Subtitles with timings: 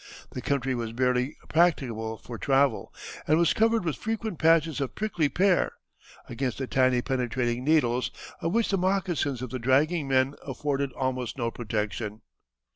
[0.31, 2.91] The country was barely practicable for travel,
[3.27, 5.73] and was covered with frequent patches of prickly pear,
[6.27, 8.09] against the tiny penetrating needles
[8.41, 12.21] of which the moccasins of the dragging men afforded almost no protection.